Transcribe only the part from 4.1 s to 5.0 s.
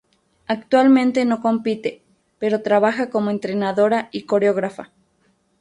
y coreógrafa.